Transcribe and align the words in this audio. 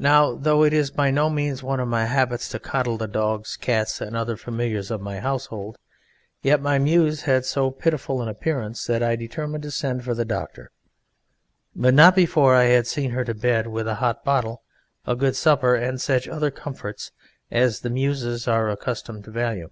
Now, 0.00 0.34
though 0.34 0.64
it 0.64 0.72
is 0.72 0.90
by 0.90 1.12
no 1.12 1.30
means 1.30 1.62
one 1.62 1.78
of 1.78 1.86
my 1.86 2.06
habits 2.06 2.48
to 2.48 2.58
coddle 2.58 2.96
the 2.96 3.06
dogs, 3.06 3.56
cats 3.56 4.00
and 4.00 4.16
other 4.16 4.36
familiars 4.36 4.90
of 4.90 5.00
my 5.00 5.20
household, 5.20 5.78
yet 6.42 6.60
my 6.60 6.76
Muse 6.80 7.20
had 7.22 7.44
so 7.44 7.70
pitiful 7.70 8.20
an 8.20 8.26
appearance 8.28 8.84
that 8.86 9.00
I 9.00 9.14
determined 9.14 9.62
to 9.62 9.70
send 9.70 10.02
for 10.02 10.12
the 10.12 10.24
doctor, 10.24 10.72
but 11.72 11.94
not 11.94 12.16
before 12.16 12.56
I 12.56 12.64
had 12.64 12.88
seen 12.88 13.12
her 13.12 13.22
to 13.24 13.32
bed 13.34 13.68
with 13.68 13.86
a 13.86 13.94
hot 14.02 14.24
bottle, 14.24 14.64
a 15.06 15.14
good 15.14 15.36
supper, 15.36 15.76
and 15.76 16.00
such 16.00 16.26
other 16.26 16.50
comforts 16.50 17.12
as 17.52 17.78
the 17.78 17.90
Muses 17.90 18.48
are 18.48 18.68
accustomed 18.68 19.22
to 19.26 19.30
value. 19.30 19.70